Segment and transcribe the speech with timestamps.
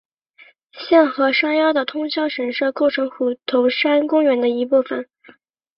[0.71, 5.07] 现和山腰的通霄神社构成虎头山公园一部分。